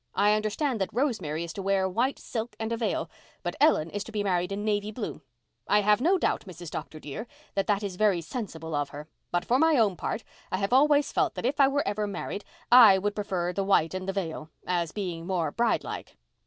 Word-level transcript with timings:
I 0.15 0.33
understand 0.33 0.81
that 0.81 0.91
Rosemary 0.91 1.43
is 1.43 1.53
to 1.53 1.61
wear 1.61 1.87
white 1.87 2.17
silk 2.17 2.55
and 2.59 2.71
a 2.71 2.77
veil, 2.77 3.07
but 3.43 3.55
Ellen 3.61 3.91
is 3.91 4.03
to 4.05 4.11
be 4.11 4.23
married 4.23 4.51
in 4.51 4.65
navy 4.65 4.89
blue. 4.89 5.21
I 5.67 5.81
have 5.81 6.01
no 6.01 6.17
doubt, 6.17 6.45
Mrs. 6.47 6.71
Dr. 6.71 6.99
dear, 6.99 7.27
that 7.53 7.67
that 7.67 7.83
is 7.83 7.97
very 7.97 8.19
sensible 8.19 8.73
of 8.73 8.89
her, 8.89 9.07
but 9.31 9.45
for 9.45 9.59
my 9.59 9.77
own 9.77 9.95
part 9.95 10.23
I 10.51 10.57
have 10.57 10.73
always 10.73 11.11
felt 11.11 11.35
that 11.35 11.45
if 11.45 11.59
I 11.59 11.67
were 11.67 11.87
ever 11.87 12.07
married 12.07 12.43
I 12.71 12.97
would 12.97 13.13
prefer 13.13 13.53
the 13.53 13.63
white 13.63 13.93
and 13.93 14.09
the 14.09 14.13
veil, 14.13 14.49
as 14.65 14.91
being 14.91 15.27
more 15.27 15.51
bride 15.51 15.83
like." 15.83 16.17